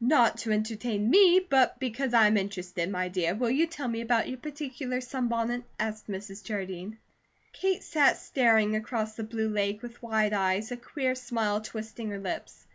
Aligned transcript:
"Not 0.00 0.38
to 0.38 0.52
entertain 0.52 1.10
me, 1.10 1.40
but 1.50 1.80
because 1.80 2.14
I 2.14 2.28
am 2.28 2.36
interested, 2.36 2.88
my 2.88 3.08
dear, 3.08 3.34
will 3.34 3.50
you 3.50 3.66
tell 3.66 3.88
me 3.88 4.00
about 4.02 4.28
your 4.28 4.36
particular 4.38 5.00
sunbonnet?" 5.00 5.64
asked 5.80 6.06
Mrs. 6.06 6.44
Jardine. 6.44 6.96
Kate 7.52 7.82
sat 7.82 8.16
staring 8.16 8.76
across 8.76 9.16
the 9.16 9.24
blue 9.24 9.48
lake 9.48 9.82
with 9.82 10.00
wide 10.00 10.32
eyes, 10.32 10.70
a 10.70 10.76
queer 10.76 11.16
smile 11.16 11.60
twisting 11.60 12.08
her 12.10 12.20
lips. 12.20 12.66